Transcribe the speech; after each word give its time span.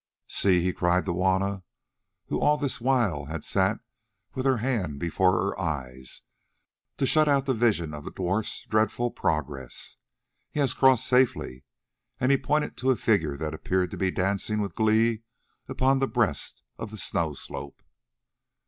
"See," 0.27 0.63
he 0.63 0.73
cried 0.73 1.05
to 1.05 1.11
Juanna, 1.13 1.61
who 2.25 2.39
all 2.41 2.57
this 2.57 2.81
while 2.81 3.25
had 3.25 3.43
sat 3.43 3.81
with 4.33 4.47
her 4.47 4.57
hand 4.57 4.97
before 4.97 5.33
her 5.33 5.59
eyes 5.59 6.23
to 6.97 7.05
shut 7.05 7.27
out 7.27 7.45
the 7.45 7.53
vision 7.53 7.93
of 7.93 8.03
the 8.03 8.11
dwarf's 8.11 8.63
dreadful 8.65 9.11
progress, 9.11 9.97
"he 10.49 10.59
has 10.59 10.73
crossed 10.73 11.05
safely!" 11.05 11.65
and 12.19 12.31
he 12.31 12.37
pointed 12.39 12.77
to 12.77 12.89
a 12.89 12.95
figure 12.95 13.37
that 13.37 13.53
appeared 13.53 13.91
to 13.91 13.97
be 13.97 14.09
dancing 14.09 14.59
with 14.59 14.73
glee 14.73 15.21
upon 15.67 15.99
the 15.99 16.07
breast 16.07 16.63
of 16.79 16.89
the 16.89 16.97
snow 16.97 17.33
slope. 17.33 17.83